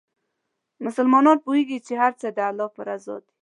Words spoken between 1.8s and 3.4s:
چې هر څه د الله په رضا دي.